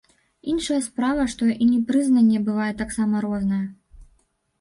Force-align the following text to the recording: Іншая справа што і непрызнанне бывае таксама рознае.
Іншая 0.51 0.77
справа 0.85 1.25
што 1.33 1.49
і 1.51 1.57
непрызнанне 1.73 2.39
бывае 2.47 2.71
таксама 2.81 3.21
рознае. 3.27 3.61